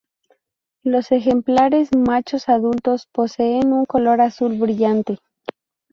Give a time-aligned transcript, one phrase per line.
[0.81, 5.19] Los ejemplares machos adultos poseen un color azul brillante.